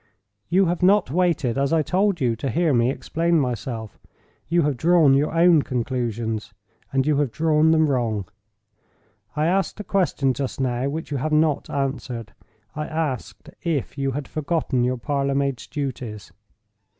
[0.49, 3.99] You have not waited as I told you, to hear me explain myself.
[4.47, 6.55] You have drawn your own conclusions,
[6.91, 8.25] and you have drawn them wrong.
[9.35, 14.27] I asked a question just now, which you have not answered—I asked if you had
[14.27, 16.31] forgotten your parlor maid's duties?"